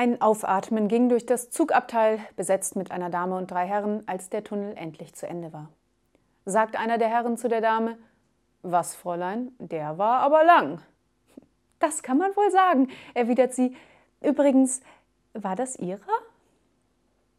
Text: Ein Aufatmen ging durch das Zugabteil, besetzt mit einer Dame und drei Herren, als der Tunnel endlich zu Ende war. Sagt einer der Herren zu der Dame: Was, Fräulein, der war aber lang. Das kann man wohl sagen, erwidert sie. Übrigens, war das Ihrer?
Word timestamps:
Ein 0.00 0.22
Aufatmen 0.22 0.86
ging 0.86 1.08
durch 1.08 1.26
das 1.26 1.50
Zugabteil, 1.50 2.20
besetzt 2.36 2.76
mit 2.76 2.92
einer 2.92 3.10
Dame 3.10 3.36
und 3.36 3.50
drei 3.50 3.66
Herren, 3.66 4.04
als 4.06 4.30
der 4.30 4.44
Tunnel 4.44 4.76
endlich 4.76 5.12
zu 5.16 5.26
Ende 5.26 5.52
war. 5.52 5.70
Sagt 6.44 6.78
einer 6.78 6.98
der 6.98 7.08
Herren 7.08 7.36
zu 7.36 7.48
der 7.48 7.60
Dame: 7.60 7.98
Was, 8.62 8.94
Fräulein, 8.94 9.50
der 9.58 9.98
war 9.98 10.20
aber 10.20 10.44
lang. 10.44 10.80
Das 11.80 12.04
kann 12.04 12.16
man 12.16 12.36
wohl 12.36 12.48
sagen, 12.52 12.90
erwidert 13.12 13.54
sie. 13.54 13.74
Übrigens, 14.20 14.82
war 15.32 15.56
das 15.56 15.74
Ihrer? 15.74 15.98